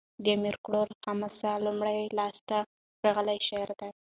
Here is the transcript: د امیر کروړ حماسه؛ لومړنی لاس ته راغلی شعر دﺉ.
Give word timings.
د 0.23 0.25
امیر 0.37 0.55
کروړ 0.65 0.87
حماسه؛ 1.05 1.51
لومړنی 1.65 2.05
لاس 2.17 2.37
ته 2.49 2.57
راغلی 3.05 3.37
شعر 3.47 3.69
دﺉ. 3.79 3.91